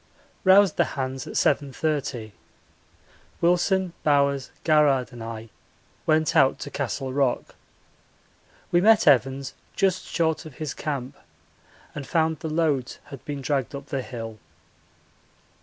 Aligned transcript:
Roused 0.43 0.77
the 0.77 0.83
hands 0.97 1.27
at 1.27 1.33
7.30. 1.35 2.31
Wilson, 3.39 3.93
Bowers, 4.03 4.49
Garrard, 4.63 5.13
and 5.13 5.23
I 5.23 5.49
went 6.07 6.35
out 6.35 6.57
to 6.61 6.71
Castle 6.71 7.13
Rock. 7.13 7.53
We 8.71 8.81
met 8.81 9.05
Evans 9.05 9.53
just 9.75 10.05
short 10.07 10.43
of 10.47 10.55
his 10.55 10.73
camp 10.73 11.15
and 11.93 12.07
found 12.07 12.39
the 12.39 12.49
loads 12.49 12.97
had 13.11 13.23
been 13.25 13.41
dragged 13.43 13.75
up 13.75 13.85
the 13.85 14.01
hill. 14.01 14.39